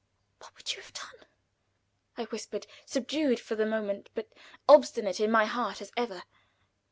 [0.39, 1.27] "What would you have done?"
[2.17, 4.29] I whispered, subdued for the moment, but
[4.67, 6.23] obstinate in my heart as ever.